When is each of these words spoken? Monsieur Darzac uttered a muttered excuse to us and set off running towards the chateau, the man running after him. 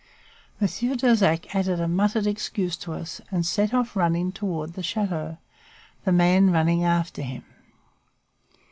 Monsieur 0.59 0.95
Darzac 0.95 1.53
uttered 1.53 1.79
a 1.79 1.87
muttered 1.87 2.25
excuse 2.25 2.75
to 2.75 2.91
us 2.91 3.21
and 3.29 3.45
set 3.45 3.71
off 3.71 3.95
running 3.95 4.31
towards 4.31 4.73
the 4.73 4.81
chateau, 4.81 5.37
the 6.05 6.11
man 6.11 6.49
running 6.51 6.83
after 6.83 7.21
him. 7.21 7.43